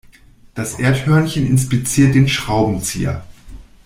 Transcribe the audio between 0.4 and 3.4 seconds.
Das Erdhörnchen inspiziert den Schraubenzieher.